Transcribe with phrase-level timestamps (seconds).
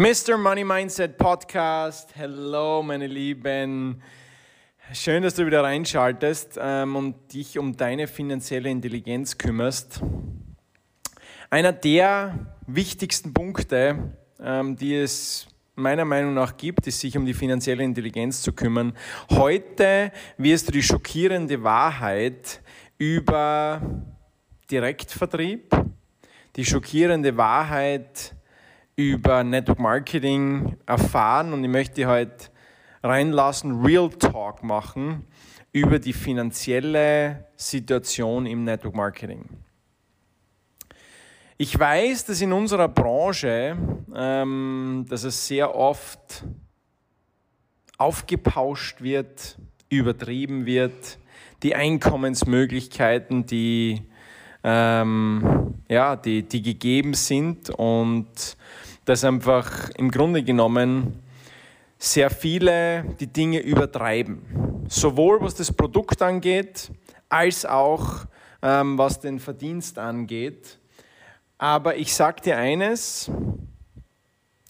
[0.00, 0.36] Mr.
[0.36, 2.10] Money Mindset Podcast.
[2.14, 4.00] Hello, meine Lieben.
[4.92, 10.00] Schön, dass du wieder reinschaltest ähm, und dich um deine finanzielle Intelligenz kümmerst.
[11.50, 17.34] Einer der wichtigsten Punkte, ähm, die es meiner Meinung nach gibt, ist sich um die
[17.34, 18.92] finanzielle Intelligenz zu kümmern.
[19.30, 22.60] Heute wirst du die schockierende Wahrheit
[22.98, 23.80] über
[24.70, 25.74] Direktvertrieb,
[26.54, 28.36] die schockierende Wahrheit
[28.98, 32.50] über Network Marketing erfahren und ich möchte heute
[33.00, 35.24] reinlassen, Real Talk machen
[35.70, 39.48] über die finanzielle Situation im Network Marketing.
[41.58, 43.76] Ich weiß, dass in unserer Branche,
[44.16, 46.42] ähm, dass es sehr oft
[47.98, 49.60] aufgepauscht wird,
[49.90, 51.20] übertrieben wird,
[51.62, 54.02] die Einkommensmöglichkeiten, die,
[54.64, 58.56] ähm, ja, die, die gegeben sind und
[59.08, 61.22] dass einfach im Grunde genommen
[61.96, 64.84] sehr viele die Dinge übertreiben.
[64.86, 66.90] Sowohl was das Produkt angeht,
[67.30, 68.26] als auch
[68.60, 70.78] ähm, was den Verdienst angeht.
[71.56, 73.30] Aber ich sage dir eines,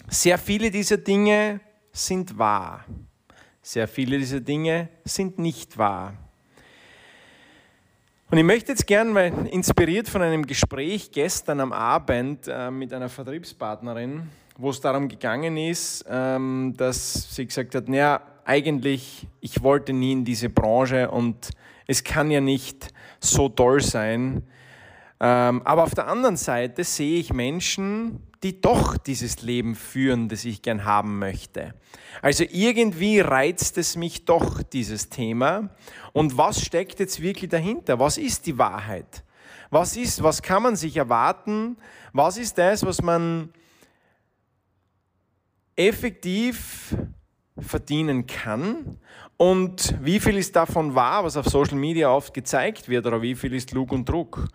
[0.06, 1.60] sehr viele dieser Dinge
[1.90, 2.84] sind wahr.
[3.60, 6.14] Sehr viele dieser Dinge sind nicht wahr.
[8.30, 12.92] Und ich möchte jetzt gern, weil inspiriert von einem Gespräch gestern am Abend äh, mit
[12.92, 19.62] einer Vertriebspartnerin, wo es darum gegangen ist, ähm, dass sie gesagt hat, naja, eigentlich, ich
[19.62, 21.52] wollte nie in diese Branche und
[21.86, 24.42] es kann ja nicht so toll sein.
[25.20, 30.44] Ähm, aber auf der anderen Seite sehe ich Menschen, die doch dieses Leben führen, das
[30.44, 31.74] ich gern haben möchte.
[32.22, 35.70] Also irgendwie reizt es mich doch, dieses Thema.
[36.12, 37.98] Und was steckt jetzt wirklich dahinter?
[37.98, 39.24] Was ist die Wahrheit?
[39.70, 41.76] Was ist, was kann man sich erwarten?
[42.12, 43.52] Was ist das, was man
[45.76, 46.96] effektiv
[47.58, 48.98] verdienen kann
[49.36, 53.34] und wie viel ist davon wahr, was auf Social Media oft gezeigt wird oder wie
[53.34, 54.48] viel ist Lug und Druck,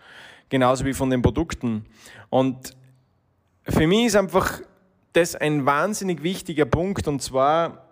[0.50, 1.86] genauso wie von den Produkten.
[2.30, 2.76] Und
[3.68, 4.62] für mich ist einfach
[5.14, 7.84] das ein wahnsinnig wichtiger Punkt und zwar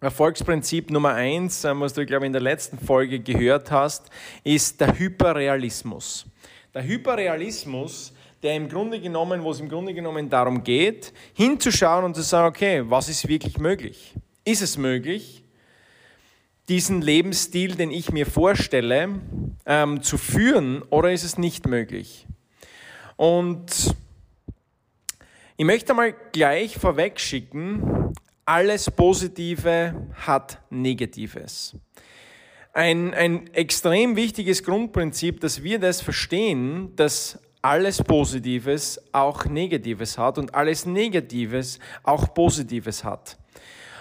[0.00, 4.10] Erfolgsprinzip Nummer eins, ähm, was du, glaube ich, in der letzten Folge gehört hast,
[4.42, 6.26] ist der Hyperrealismus.
[6.74, 12.14] Der Hyperrealismus, der im Grunde genommen, wo es im Grunde genommen darum geht, hinzuschauen und
[12.14, 14.14] zu sagen, okay, was ist wirklich möglich?
[14.44, 15.42] Ist es möglich,
[16.68, 19.08] diesen Lebensstil, den ich mir vorstelle,
[19.64, 22.26] ähm, zu führen oder ist es nicht möglich?
[23.16, 23.94] Und
[25.56, 28.12] ich möchte mal gleich vorweg schicken,
[28.44, 31.76] alles Positive hat Negatives.
[32.72, 40.38] Ein, ein extrem wichtiges Grundprinzip, dass wir das verstehen, dass alles Positives auch Negatives hat
[40.38, 43.38] und alles Negatives auch Positives hat.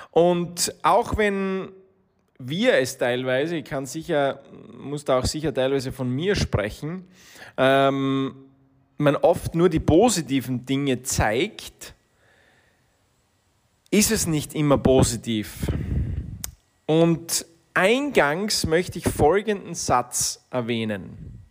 [0.10, 1.72] Und auch wenn
[2.40, 4.42] wir es teilweise, ich kann sicher,
[4.76, 7.08] muss da auch sicher teilweise von mir sprechen,
[7.58, 8.36] ähm,
[9.04, 11.94] man oft nur die positiven Dinge zeigt,
[13.92, 15.68] ist es nicht immer positiv.
[16.86, 21.44] Und eingangs möchte ich folgenden Satz erwähnen.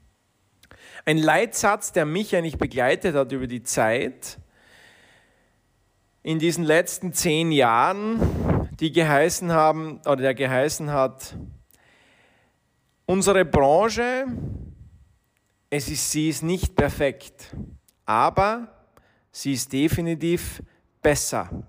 [1.05, 4.39] Ein Leitsatz, der mich eigentlich begleitet hat über die Zeit,
[6.23, 11.37] in diesen letzten zehn Jahren, die geheißen haben, oder der geheißen hat,
[13.07, 14.27] unsere Branche
[15.75, 17.57] es ist, sie ist nicht perfekt,
[18.05, 18.69] aber
[19.31, 20.63] sie ist definitiv
[21.01, 21.67] besser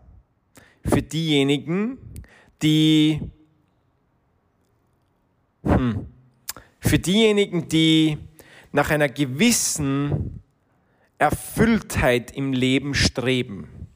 [0.84, 1.97] für diejenigen,
[2.62, 3.22] die
[5.63, 6.06] hm,
[6.81, 8.18] für diejenigen, die
[8.74, 10.42] nach einer gewissen
[11.18, 13.88] Erfülltheit im Leben streben.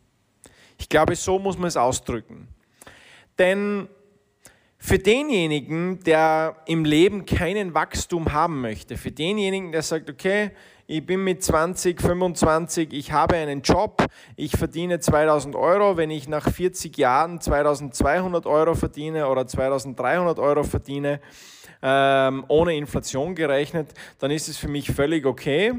[0.78, 2.48] Ich glaube, so muss man es ausdrücken.
[3.38, 3.90] Denn
[4.80, 10.52] für denjenigen, der im Leben keinen Wachstum haben möchte, für denjenigen, der sagt, okay,
[10.86, 14.06] ich bin mit 20, 25, ich habe einen Job,
[14.36, 20.64] ich verdiene 2000 Euro, wenn ich nach 40 Jahren 2200 Euro verdiene oder 2300 Euro
[20.64, 21.20] verdiene,
[21.82, 25.74] ähm, ohne Inflation gerechnet, dann ist es für mich völlig okay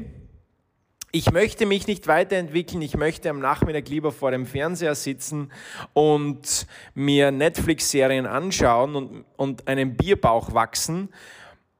[1.11, 5.51] ich möchte mich nicht weiterentwickeln, ich möchte am Nachmittag lieber vor dem Fernseher sitzen
[5.93, 11.09] und mir Netflix-Serien anschauen und, und einen Bierbauch wachsen.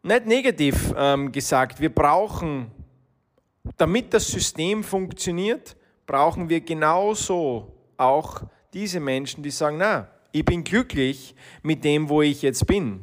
[0.01, 2.71] Nicht negativ ähm, gesagt, wir brauchen,
[3.77, 5.75] damit das System funktioniert,
[6.07, 8.41] brauchen wir genauso auch
[8.73, 13.01] diese Menschen, die sagen, na, ich bin glücklich mit dem, wo ich jetzt bin.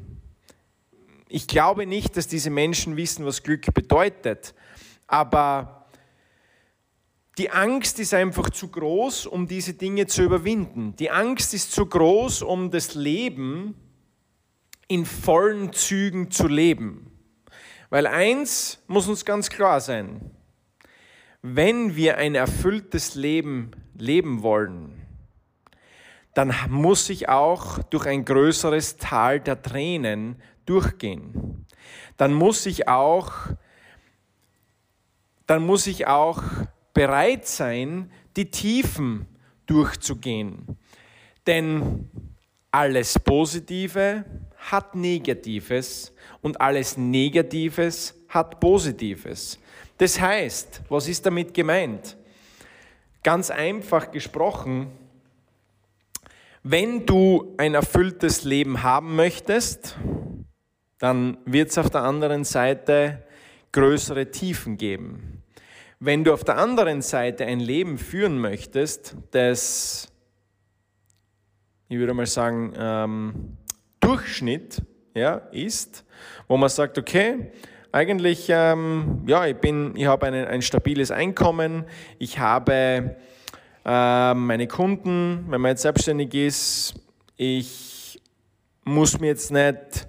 [1.28, 4.54] Ich glaube nicht, dass diese Menschen wissen, was Glück bedeutet,
[5.06, 5.85] aber
[7.38, 10.96] Die Angst ist einfach zu groß, um diese Dinge zu überwinden.
[10.96, 13.74] Die Angst ist zu groß, um das Leben
[14.88, 17.10] in vollen Zügen zu leben.
[17.90, 20.30] Weil eins muss uns ganz klar sein,
[21.42, 25.06] wenn wir ein erfülltes Leben leben wollen,
[26.34, 31.66] dann muss ich auch durch ein größeres Tal der Tränen durchgehen.
[32.16, 33.32] Dann muss ich auch,
[35.46, 36.42] dann muss ich auch
[36.96, 39.26] bereit sein, die Tiefen
[39.66, 40.78] durchzugehen.
[41.46, 42.08] Denn
[42.70, 44.24] alles Positive
[44.56, 49.58] hat Negatives und alles Negatives hat Positives.
[49.98, 52.16] Das heißt, was ist damit gemeint?
[53.22, 54.90] Ganz einfach gesprochen,
[56.62, 59.98] wenn du ein erfülltes Leben haben möchtest,
[60.98, 63.22] dann wird es auf der anderen Seite
[63.72, 65.35] größere Tiefen geben.
[65.98, 70.12] Wenn du auf der anderen Seite ein Leben führen möchtest, das,
[71.88, 73.56] ich würde mal sagen, ähm,
[74.00, 74.82] Durchschnitt
[75.14, 76.04] ja, ist,
[76.48, 77.50] wo man sagt, okay,
[77.92, 81.86] eigentlich, ähm, ja, ich, bin, ich habe ein, ein stabiles Einkommen,
[82.18, 83.16] ich habe
[83.86, 86.94] äh, meine Kunden, wenn man jetzt selbstständig ist,
[87.38, 88.20] ich
[88.84, 90.08] muss mir jetzt nicht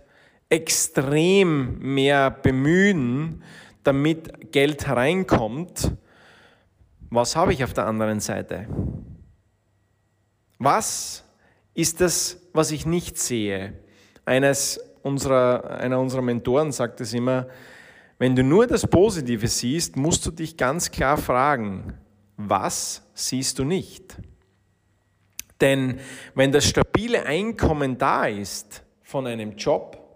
[0.49, 3.41] extrem mehr bemühen,
[3.87, 5.93] damit Geld hereinkommt,
[7.09, 8.67] was habe ich auf der anderen Seite?
[10.59, 11.23] Was
[11.73, 13.73] ist das, was ich nicht sehe?
[14.25, 17.47] Eines unserer, einer unserer Mentoren sagt es immer,
[18.19, 21.93] wenn du nur das Positive siehst, musst du dich ganz klar fragen,
[22.35, 24.17] was siehst du nicht?
[25.61, 25.99] Denn
[26.35, 30.06] wenn das stabile Einkommen da ist von einem Job,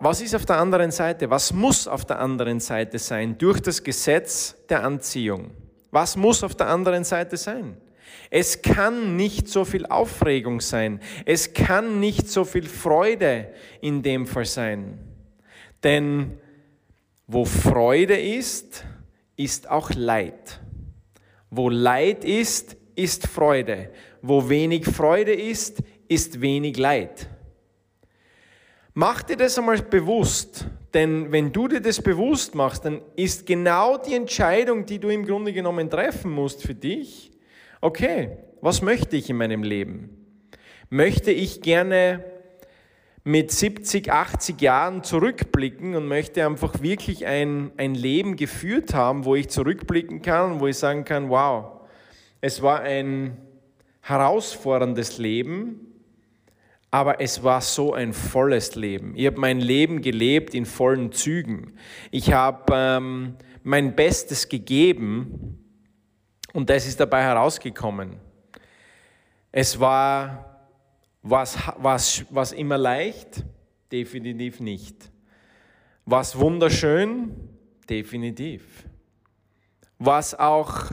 [0.00, 1.30] was ist auf der anderen Seite?
[1.30, 5.52] Was muss auf der anderen Seite sein durch das Gesetz der Anziehung?
[5.90, 7.76] Was muss auf der anderen Seite sein?
[8.30, 11.00] Es kann nicht so viel Aufregung sein.
[11.24, 14.98] Es kann nicht so viel Freude in dem Fall sein.
[15.82, 16.38] Denn
[17.26, 18.84] wo Freude ist,
[19.36, 20.60] ist auch Leid.
[21.50, 23.90] Wo Leid ist, ist Freude.
[24.22, 27.28] Wo wenig Freude ist, ist wenig Leid.
[28.98, 30.64] Mach dir das einmal bewusst,
[30.94, 35.26] denn wenn du dir das bewusst machst, dann ist genau die Entscheidung, die du im
[35.26, 37.30] Grunde genommen treffen musst für dich,
[37.82, 40.16] okay, was möchte ich in meinem Leben?
[40.88, 42.24] Möchte ich gerne
[43.22, 49.34] mit 70, 80 Jahren zurückblicken und möchte einfach wirklich ein, ein Leben geführt haben, wo
[49.34, 51.82] ich zurückblicken kann und wo ich sagen kann, wow,
[52.40, 53.36] es war ein
[54.00, 55.85] herausforderndes Leben,
[56.96, 59.12] aber es war so ein volles Leben.
[59.16, 61.76] Ich habe mein Leben gelebt in vollen Zügen.
[62.10, 65.62] Ich habe ähm, mein Bestes gegeben
[66.54, 68.16] und das ist dabei herausgekommen.
[69.52, 70.70] Es war
[71.20, 73.44] was, was, was immer leicht?
[73.92, 74.96] Definitiv nicht.
[76.06, 77.36] Was wunderschön?
[77.90, 78.86] Definitiv.
[79.98, 80.92] Was auch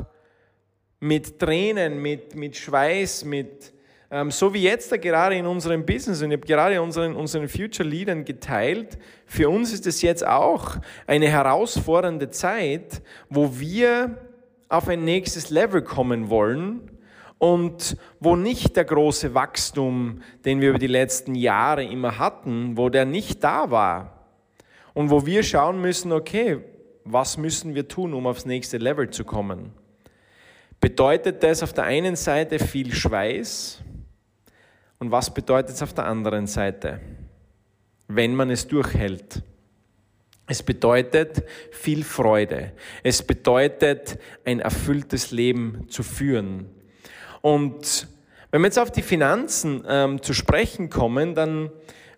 [1.00, 3.73] mit Tränen, mit, mit Schweiß, mit,
[4.13, 7.50] ähm, so wie jetzt da gerade in unserem Business, und ich habe gerade unseren, unseren
[7.50, 10.77] Future Leadern geteilt, für uns ist es jetzt auch
[11.07, 14.15] eine herausfordernde Zeit, wo wir
[14.69, 16.92] auf ein nächstes Level kommen wollen
[17.39, 22.89] und wo nicht der große Wachstum, den wir über die letzten Jahre immer hatten, wo
[22.89, 24.27] der nicht da war.
[24.93, 26.60] Und wo wir schauen müssen, okay,
[27.03, 29.74] was müssen wir tun, um aufs nächste Level zu kommen?
[30.79, 33.83] Bedeutet das auf der einen Seite viel Schweiß,
[35.03, 37.01] und was bedeutet es auf der anderen Seite,
[38.07, 39.43] wenn man es durchhält?
[40.48, 42.72] Es bedeutet viel Freude.
[43.03, 46.69] Es bedeutet ein erfülltes Leben zu führen.
[47.41, 48.07] Und
[48.51, 51.69] wenn wir jetzt auf die Finanzen ähm, zu sprechen kommen, dann,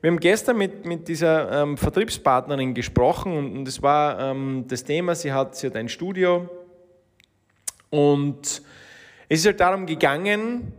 [0.01, 4.83] wir haben gestern mit, mit dieser ähm, Vertriebspartnerin gesprochen und, und das war ähm, das
[4.83, 6.47] Thema, sie hat, sie hat ein Studio
[7.89, 8.61] und
[9.27, 10.71] es ist halt darum gegangen,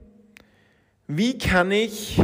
[1.07, 2.21] wie kann ich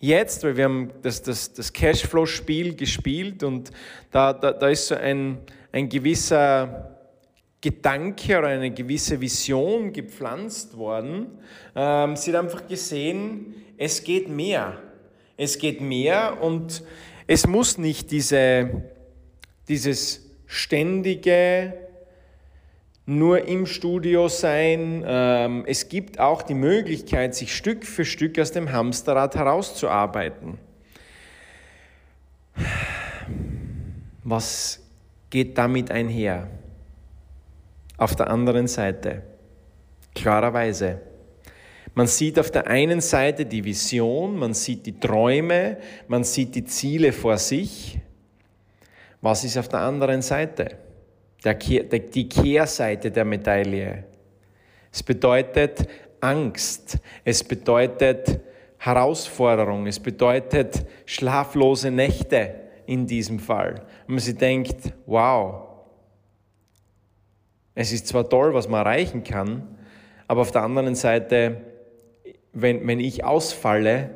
[0.00, 3.70] jetzt, weil wir haben das, das, das Cashflow-Spiel gespielt und
[4.10, 5.38] da, da, da ist so ein,
[5.72, 6.96] ein gewisser
[7.60, 11.38] Gedanke oder eine gewisse Vision gepflanzt worden.
[11.74, 14.78] Ähm, sie hat einfach gesehen, es geht mehr.
[15.36, 16.82] Es geht mehr und
[17.26, 18.84] es muss nicht diese,
[19.68, 21.85] dieses ständige
[23.06, 25.02] nur im Studio sein.
[25.06, 30.58] Ähm, es gibt auch die Möglichkeit, sich Stück für Stück aus dem Hamsterrad herauszuarbeiten.
[34.24, 34.80] Was
[35.30, 36.48] geht damit einher?
[37.96, 39.22] auf der anderen Seite.
[40.14, 41.00] Klarerweise.
[41.94, 46.64] Man sieht auf der einen Seite die Vision, man sieht die Träume, man sieht die
[46.64, 47.98] Ziele vor sich.
[49.22, 50.78] Was ist auf der anderen Seite?
[51.54, 54.04] Die Kehrseite der Medaille.
[54.92, 55.88] Es bedeutet
[56.20, 58.40] Angst, es bedeutet
[58.78, 62.54] Herausforderung, es bedeutet schlaflose Nächte
[62.86, 63.86] in diesem Fall.
[64.06, 65.66] Und man sich denkt, wow,
[67.74, 69.76] es ist zwar toll, was man erreichen kann,
[70.28, 71.60] aber auf der anderen Seite,
[72.52, 74.10] wenn, wenn ich ausfalle,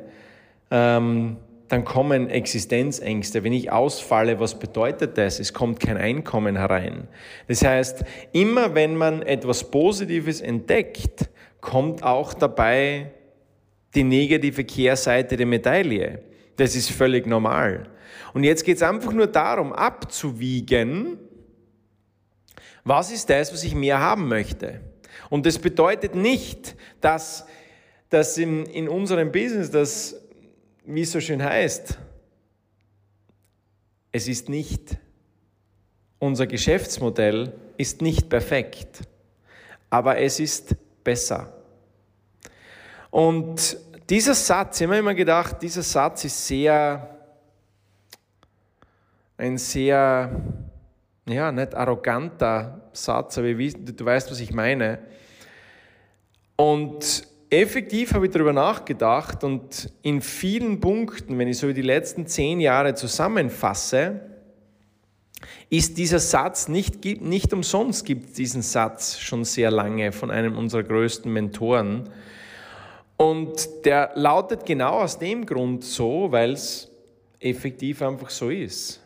[0.71, 1.37] ähm,
[1.71, 3.45] dann kommen Existenzängste.
[3.45, 5.39] Wenn ich ausfalle, was bedeutet das?
[5.39, 7.07] Es kommt kein Einkommen herein.
[7.47, 11.29] Das heißt, immer wenn man etwas Positives entdeckt,
[11.61, 13.11] kommt auch dabei
[13.95, 16.21] die negative Kehrseite der Medaille.
[16.57, 17.87] Das ist völlig normal.
[18.33, 21.19] Und jetzt geht es einfach nur darum, abzuwiegen,
[22.83, 24.81] was ist das, was ich mehr haben möchte.
[25.29, 27.45] Und das bedeutet nicht, dass,
[28.09, 30.20] dass in, in unserem Business, das,
[30.93, 31.97] wie es so schön heißt,
[34.11, 34.97] es ist nicht,
[36.19, 38.99] unser Geschäftsmodell ist nicht perfekt,
[39.89, 41.53] aber es ist besser.
[43.09, 43.77] Und
[44.09, 47.17] dieser Satz, ich habe immer gedacht, dieser Satz ist sehr,
[49.37, 50.29] ein sehr,
[51.25, 54.99] ja, nicht arroganter Satz, aber du weißt, was ich meine.
[56.57, 62.25] Und effektiv habe ich darüber nachgedacht und in vielen Punkten, wenn ich so die letzten
[62.25, 64.21] zehn Jahre zusammenfasse,
[65.69, 70.57] ist dieser Satz nicht, nicht umsonst gibt es diesen Satz schon sehr lange von einem
[70.57, 72.09] unserer größten Mentoren.
[73.17, 76.89] Und der lautet genau aus dem Grund so, weil es
[77.39, 79.00] effektiv einfach so ist.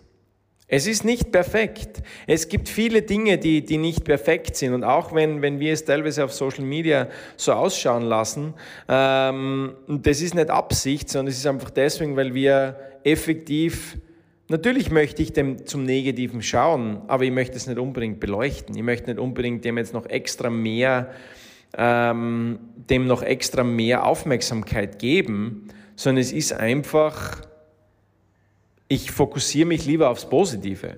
[0.67, 2.01] Es ist nicht perfekt.
[2.25, 4.73] Es gibt viele Dinge, die, die nicht perfekt sind.
[4.73, 7.07] Und auch wenn, wenn wir es teilweise auf Social Media
[7.37, 8.55] so ausschauen lassen,
[8.89, 13.97] ähm, das ist nicht Absicht, sondern es ist einfach deswegen, weil wir effektiv,
[14.47, 18.75] natürlich möchte ich dem zum Negativen schauen, aber ich möchte es nicht unbedingt beleuchten.
[18.75, 21.11] Ich möchte nicht unbedingt dem jetzt noch extra mehr
[21.77, 27.41] ähm, dem noch extra mehr Aufmerksamkeit geben, sondern es ist einfach,
[28.87, 30.97] ich fokussiere mich lieber aufs Positive.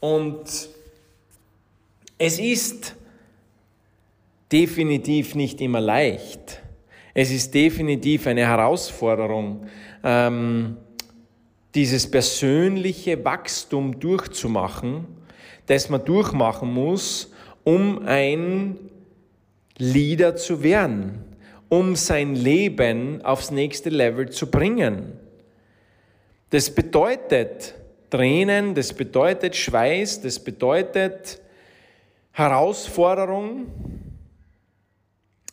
[0.00, 0.44] Und
[2.18, 2.96] es ist
[4.50, 6.60] definitiv nicht immer leicht.
[7.14, 9.66] Es ist definitiv eine Herausforderung,
[10.02, 10.76] ähm,
[11.74, 15.06] dieses persönliche Wachstum durchzumachen,
[15.66, 17.32] das man durchmachen muss,
[17.62, 18.76] um ein
[19.78, 21.24] Leader zu werden,
[21.68, 25.12] um sein Leben aufs nächste Level zu bringen.
[26.50, 27.74] Das bedeutet
[28.10, 31.40] Tränen, das bedeutet Schweiß, das bedeutet
[32.32, 33.66] Herausforderung.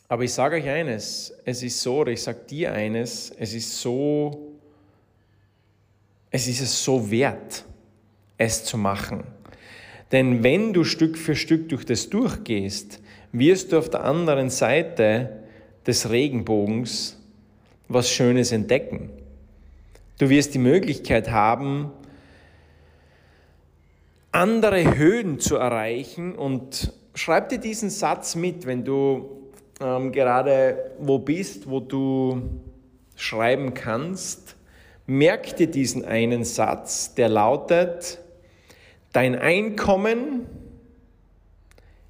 [0.08, 3.80] Aber ich sage euch eines, es ist so, oder ich sage dir eines, es ist
[3.80, 4.54] so,
[6.32, 7.64] es ist es so wert,
[8.38, 9.24] es zu machen.
[10.12, 13.02] Denn wenn du Stück für Stück durch das durchgehst,
[13.34, 15.44] wirst du auf der anderen Seite
[15.86, 17.18] des Regenbogens
[17.90, 19.10] was Schönes entdecken.
[20.18, 21.92] Du wirst die Möglichkeit haben,
[24.32, 31.20] andere Höhen zu erreichen und schreib dir diesen Satz mit, wenn du ähm, gerade wo
[31.20, 32.42] bist, wo du
[33.16, 34.56] schreiben kannst.
[35.06, 38.18] Merk dir diesen einen Satz, der lautet,
[39.14, 40.48] dein Einkommen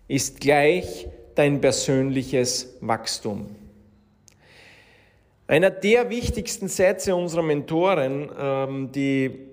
[0.07, 3.47] ist gleich dein persönliches Wachstum.
[5.47, 9.47] Einer der wichtigsten Sätze unserer Mentoren, ähm, die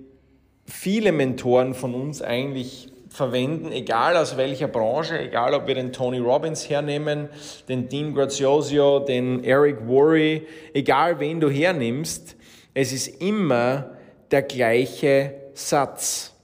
[0.66, 6.18] viele Mentoren von uns eigentlich verwenden, egal aus welcher Branche, egal ob wir den Tony
[6.18, 7.28] Robbins hernehmen,
[7.68, 12.34] den Dean Grazioso, den Eric Worre, egal wen du hernimmst,
[12.74, 13.92] es ist immer
[14.32, 16.34] der gleiche Satz.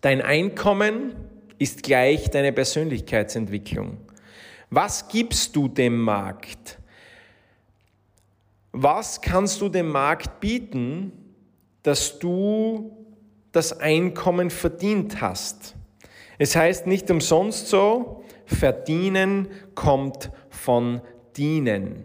[0.00, 1.14] Dein Einkommen
[1.58, 3.98] ist gleich deine Persönlichkeitsentwicklung.
[4.70, 6.78] Was gibst du dem Markt?
[8.78, 11.10] Was kannst du dem Markt bieten,
[11.82, 12.94] dass du
[13.50, 15.74] das Einkommen verdient hast?
[16.36, 21.00] Es heißt nicht umsonst so, verdienen kommt von
[21.38, 22.04] dienen.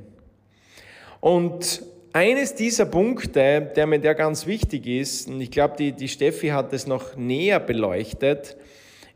[1.19, 6.07] Und eines dieser Punkte, der mir der ganz wichtig ist, und ich glaube, die, die
[6.07, 8.55] Steffi hat es noch näher beleuchtet,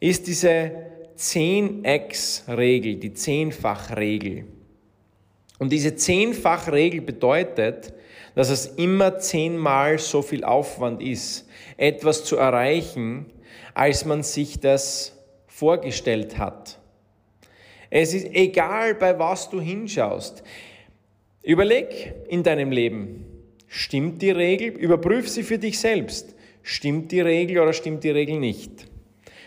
[0.02, 0.72] ist diese
[1.18, 4.44] 10x-Regel, die Zehnfachregel.
[5.60, 7.94] Und diese Zehnfachregel bedeutet,
[8.36, 11.48] dass es immer zehnmal so viel Aufwand ist,
[11.78, 13.28] etwas zu erreichen,
[13.74, 15.14] als man sich das
[15.48, 16.80] vorgestellt hat.
[17.90, 20.44] Es ist egal, bei was du hinschaust.
[21.44, 23.26] Überleg in deinem Leben,
[23.68, 24.70] stimmt die Regel?
[24.70, 26.36] Überprüf sie für dich selbst.
[26.64, 28.88] Stimmt die Regel oder stimmt die Regel nicht?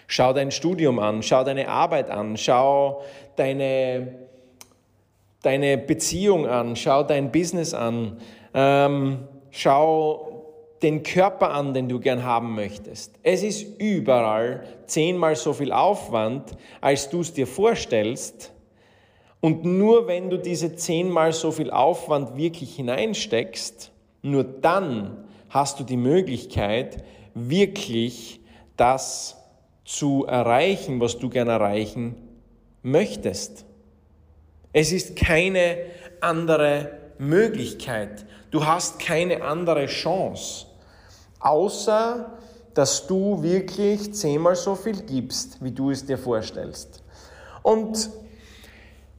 [0.06, 3.02] Schau dein Studium an, schau deine Arbeit an, schau
[3.36, 4.27] deine,
[5.42, 8.18] deine Beziehung an, schau dein Business an,
[8.54, 10.28] ähm, schau
[10.82, 13.14] den Körper an, den du gern haben möchtest.
[13.22, 18.52] Es ist überall zehnmal so viel Aufwand, als du es dir vorstellst.
[19.40, 23.92] Und nur wenn du diese zehnmal so viel Aufwand wirklich hineinsteckst,
[24.22, 27.04] nur dann hast du die Möglichkeit,
[27.34, 28.40] wirklich
[28.76, 29.36] das
[29.84, 32.14] zu erreichen, was du gern erreichen
[32.82, 33.64] möchtest.
[34.72, 35.78] Es ist keine
[36.20, 38.26] andere Möglichkeit.
[38.50, 40.66] Du hast keine andere Chance
[41.40, 42.38] außer
[42.78, 47.02] dass du wirklich zehnmal so viel gibst, wie du es dir vorstellst.
[47.64, 48.08] Und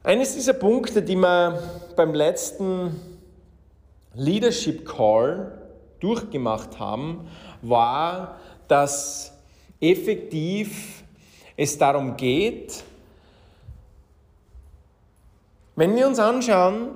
[0.02, 1.62] eines dieser Punkte, die wir
[1.94, 2.98] beim letzten
[4.14, 5.52] Leadership Call
[6.00, 7.28] durchgemacht haben,
[7.60, 9.34] war, dass
[9.78, 11.04] effektiv
[11.54, 12.82] es darum geht,
[15.76, 16.90] wenn wir uns anschauen,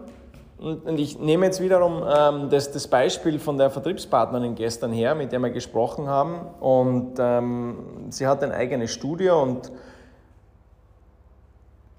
[0.59, 5.33] und ich nehme jetzt wiederum ähm, das, das, Beispiel von der Vertriebspartnerin gestern her, mit
[5.33, 6.40] der wir gesprochen haben.
[6.61, 9.71] Und ähm, sie hat ein eigenes Studio und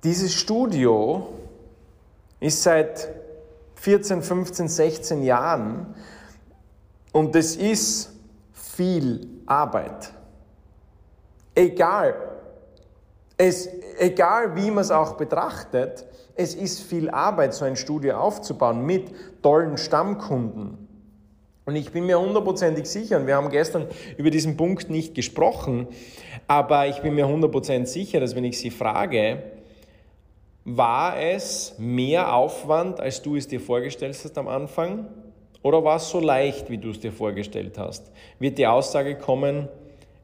[0.03, 1.27] dieses Studio
[2.39, 3.09] ist seit
[3.75, 5.93] 14, 15, 16 Jahren
[7.11, 8.13] und es ist
[8.53, 10.11] viel Arbeit.
[11.53, 12.15] Egal,
[13.37, 18.85] es, egal wie man es auch betrachtet, es ist viel Arbeit, so ein Studio aufzubauen
[18.85, 19.11] mit
[19.41, 20.85] tollen Stammkunden.
[21.65, 23.87] Und ich bin mir hundertprozentig sicher, und wir haben gestern
[24.17, 25.87] über diesen Punkt nicht gesprochen,
[26.47, 29.41] aber ich bin mir hundertprozentig sicher, dass wenn ich Sie frage,
[30.63, 35.07] war es mehr Aufwand, als du es dir vorgestellt hast am Anfang?
[35.61, 38.11] Oder war es so leicht, wie du es dir vorgestellt hast?
[38.37, 39.67] Wird die Aussage kommen,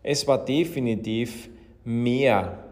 [0.03, 1.49] es war definitiv
[1.83, 2.70] mehr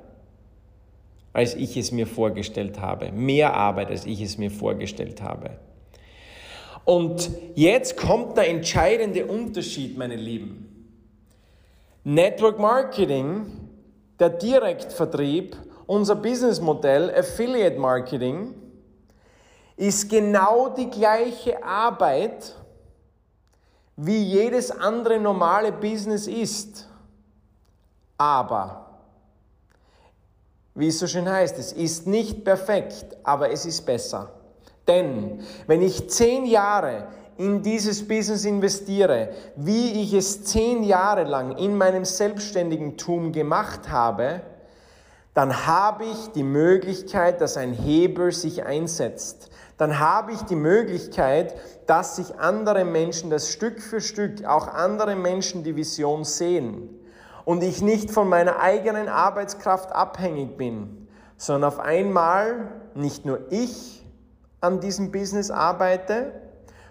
[1.34, 3.12] als ich es mir vorgestellt habe.
[3.12, 5.52] Mehr Arbeit, als ich es mir vorgestellt habe.
[6.86, 10.66] Und jetzt kommt der entscheidende Unterschied, meine Lieben.
[12.04, 13.46] Network Marketing,
[14.20, 18.56] der Direktvertrieb, unser Businessmodell Affiliate Marketing,
[19.78, 22.56] ist genau die gleiche Arbeit,
[23.96, 26.90] wie jedes andere normale Business ist.
[28.18, 28.89] Aber
[30.80, 34.32] wie es so schön heißt, es ist nicht perfekt, aber es ist besser.
[34.88, 41.58] Denn wenn ich zehn Jahre in dieses Business investiere, wie ich es zehn Jahre lang
[41.58, 44.42] in meinem selbstständigen Tum gemacht habe,
[45.34, 49.50] dann habe ich die Möglichkeit, dass ein Hebel sich einsetzt.
[49.78, 51.56] Dann habe ich die Möglichkeit,
[51.88, 57.00] dass sich andere Menschen das Stück für Stück, auch andere Menschen die Vision sehen
[57.46, 64.06] und ich nicht von meiner eigenen Arbeitskraft abhängig bin, sondern auf einmal nicht nur ich
[64.62, 66.34] an diesem Business arbeite,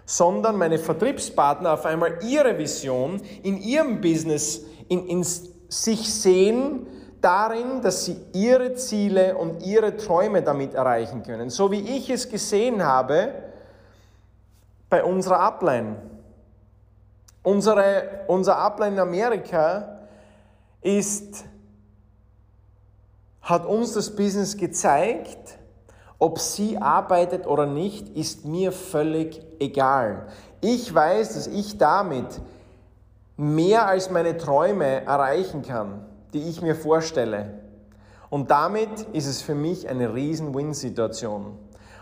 [0.05, 6.87] sondern meine Vertriebspartner auf einmal ihre Vision in ihrem Business in, in sich sehen,
[7.21, 11.49] darin, dass sie ihre Ziele und ihre Träume damit erreichen können.
[11.49, 13.33] So wie ich es gesehen habe
[14.89, 15.97] bei unserer Upline.
[17.43, 19.98] Unsere, unser Upline in Amerika
[20.81, 21.45] ist,
[23.41, 25.57] hat uns das Business gezeigt,
[26.17, 30.27] ob sie arbeitet oder nicht, ist mir völlig egal.
[30.61, 32.41] Ich weiß, dass ich damit
[33.37, 37.61] mehr als meine Träume erreichen kann, die ich mir vorstelle.
[38.29, 41.57] Und damit ist es für mich eine riesen Win-Situation.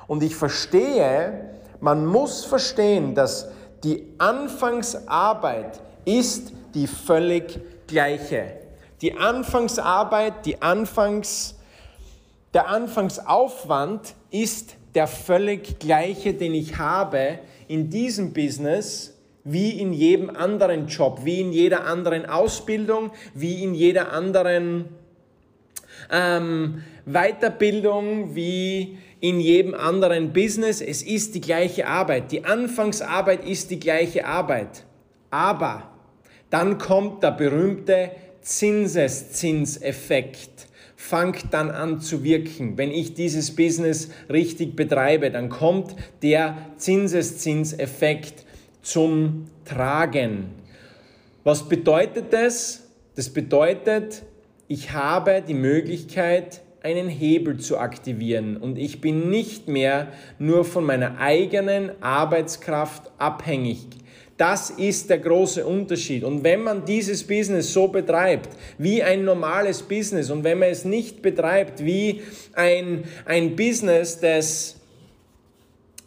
[0.07, 3.47] Und ich verstehe, man muss verstehen, dass
[3.83, 8.66] die Anfangsarbeit ist die völlig gleiche.
[9.01, 11.55] Die Anfangsarbeit, die Anfangs,
[12.53, 20.35] der Anfangsaufwand ist der völlig gleiche, den ich habe in diesem Business wie in jedem
[20.35, 24.85] anderen Job, wie in jeder anderen Ausbildung, wie in jeder anderen
[26.11, 30.81] ähm, Weiterbildung, wie in jedem anderen Business.
[30.81, 32.31] Es ist die gleiche Arbeit.
[32.31, 34.83] Die Anfangsarbeit ist die gleiche Arbeit.
[35.29, 35.91] Aber
[36.49, 38.11] dann kommt der berühmte
[38.47, 42.77] Zinseszinseffekt fängt dann an zu wirken.
[42.77, 48.45] Wenn ich dieses Business richtig betreibe, dann kommt der Zinseszinseffekt
[48.81, 50.51] zum Tragen.
[51.43, 52.87] Was bedeutet das?
[53.15, 54.23] Das bedeutet,
[54.69, 60.07] ich habe die Möglichkeit, einen Hebel zu aktivieren und ich bin nicht mehr
[60.39, 63.87] nur von meiner eigenen Arbeitskraft abhängig.
[64.37, 66.23] Das ist der große Unterschied.
[66.23, 70.85] Und wenn man dieses Business so betreibt, wie ein normales Business, und wenn man es
[70.85, 72.21] nicht betreibt wie
[72.53, 74.75] ein, ein Business, das,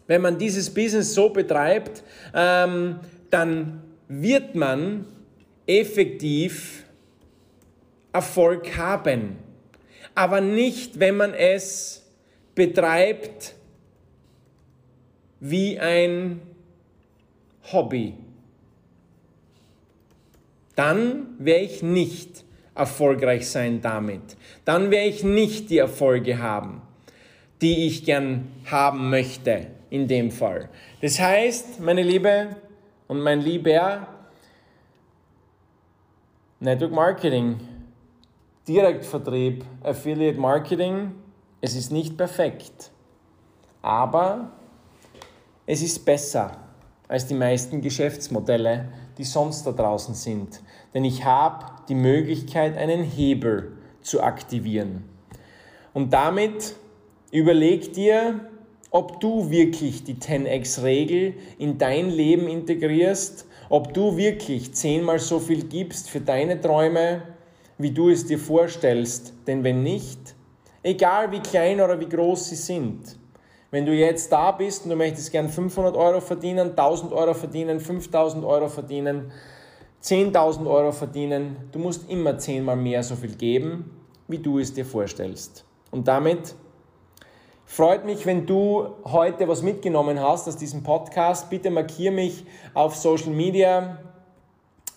[0.07, 5.07] wenn man dieses Business so betreibt, ähm, dann wird man
[5.67, 6.85] effektiv
[8.13, 9.39] Erfolg haben.
[10.15, 12.05] Aber nicht, wenn man es
[12.55, 13.55] betreibt
[15.41, 16.41] wie ein
[17.73, 18.15] Hobby.
[20.77, 24.37] Dann werde ich nicht erfolgreich sein damit.
[24.65, 26.83] Dann werde ich nicht die Erfolge haben,
[27.61, 30.71] die ich gern haben möchte in dem Fall.
[31.03, 32.57] Das heißt, meine Liebe
[33.09, 34.07] und mein Lieber,
[36.61, 37.61] Network Marketing,
[38.69, 41.13] Direktvertrieb, Affiliate Marketing,
[41.61, 42.91] es ist nicht perfekt,
[43.83, 44.53] aber
[45.67, 46.70] es ist besser
[47.11, 48.85] als die meisten Geschäftsmodelle,
[49.19, 50.61] die sonst da draußen sind.
[50.95, 55.05] Denn ich habe die Möglichkeit, einen Hebel zu aktivieren.
[55.93, 56.77] Und damit
[57.33, 58.49] überleg dir,
[58.93, 65.65] ob du wirklich die 10x-Regel in dein Leben integrierst, ob du wirklich zehnmal so viel
[65.65, 67.23] gibst für deine Träume,
[67.77, 69.35] wie du es dir vorstellst.
[69.49, 70.37] Denn wenn nicht,
[70.85, 73.19] egal wie klein oder wie groß sie sind,
[73.71, 77.81] wenn du jetzt da bist und du möchtest gern 500 Euro verdienen, 1000 Euro verdienen,
[77.81, 79.31] 5000 Euro verdienen,
[80.03, 84.87] 10.000 Euro verdienen, du musst immer zehnmal mehr so viel geben, wie du es dir
[84.87, 85.65] vorstellst.
[85.91, 86.55] Und damit
[87.65, 91.51] freut mich, wenn du heute was mitgenommen hast aus diesem Podcast.
[91.51, 93.99] Bitte markiere mich auf Social Media,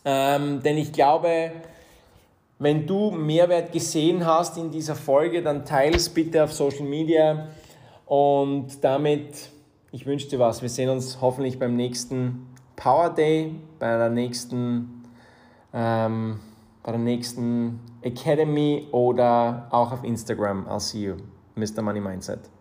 [0.06, 1.52] ähm, denn ich glaube,
[2.60, 7.50] wenn du Mehrwert gesehen hast in dieser Folge, dann teile es bitte auf Social Media
[8.06, 9.50] und damit,
[9.92, 10.62] ich wünsche dir was.
[10.62, 15.04] Wir sehen uns hoffentlich beim nächsten Power Day, bei der nächsten,
[15.74, 16.40] ähm,
[16.84, 20.68] bei der nächsten Academy oder auch auf Instagram.
[20.68, 21.16] I'll see you,
[21.56, 21.82] Mr.
[21.82, 22.53] Money Mindset.